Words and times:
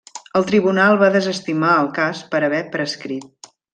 El 0.37 0.45
tribunal 0.51 0.97
va 1.01 1.09
desestimar 1.15 1.75
el 1.83 1.91
cas 1.99 2.23
per 2.33 2.41
haver 2.49 2.63
prescrit. 2.77 3.53